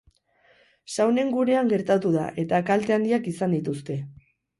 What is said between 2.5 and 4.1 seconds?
kalte handiak izan dituzte.